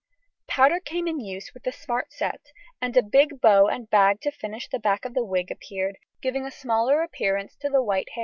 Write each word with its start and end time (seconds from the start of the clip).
Powder 0.47 0.79
came 0.79 1.07
into 1.07 1.25
use 1.25 1.53
with 1.53 1.61
the 1.61 1.71
smart 1.71 2.11
set, 2.11 2.41
and 2.81 2.97
a 2.97 3.03
big 3.03 3.39
bow 3.39 3.67
and 3.67 3.87
bag 3.87 4.19
to 4.21 4.31
finish 4.31 4.67
the 4.67 4.79
back 4.79 5.05
of 5.05 5.13
wig 5.15 5.51
appeared, 5.51 5.99
giving 6.23 6.43
a 6.43 6.49
smarter 6.49 7.03
appearance 7.03 7.55
to 7.57 7.69
the 7.69 7.83
white 7.83 8.09
hair. 8.13 8.19